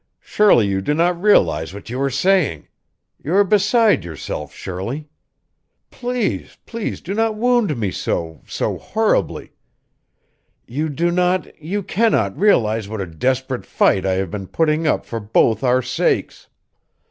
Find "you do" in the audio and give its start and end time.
0.65-0.95, 10.65-11.11